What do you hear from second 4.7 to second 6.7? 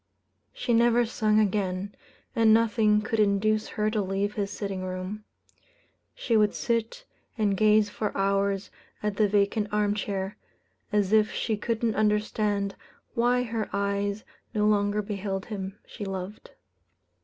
room. She would